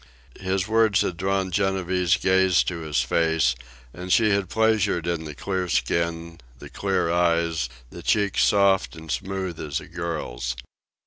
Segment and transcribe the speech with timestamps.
[0.39, 3.53] His words had drawn Genevieve's gaze to his face,
[3.93, 9.11] and she had pleasured in the clear skin, the clear eyes, the cheek soft and
[9.11, 10.55] smooth as a girl's.